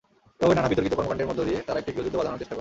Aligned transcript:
এভাবে 0.41 0.55
নানা 0.57 0.69
বিতর্কিত 0.71 0.93
কর্মকাণ্ডের 0.97 1.29
মধ্য 1.29 1.41
দিয়ে 1.49 1.59
তারা 1.67 1.79
একটি 1.81 1.91
গৃহযুদ্ধ 1.95 2.15
বাধানোর 2.19 2.39
চেষ্টা 2.41 2.53
করে। 2.53 2.59